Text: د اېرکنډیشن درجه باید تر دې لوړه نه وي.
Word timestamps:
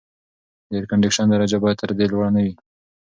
د 0.69 0.71
اېرکنډیشن 0.77 1.25
درجه 1.29 1.57
باید 1.63 1.79
تر 1.81 1.91
دې 1.97 2.05
لوړه 2.11 2.29
نه 2.35 2.41
وي. 2.45 2.53